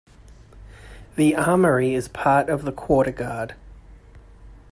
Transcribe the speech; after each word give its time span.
The 1.15 1.35
Armoury 1.35 1.93
is 1.93 2.07
a 2.07 2.09
part 2.09 2.49
of 2.49 2.63
the 2.65 2.71
Quarter 2.71 3.11
Guard. 3.11 3.53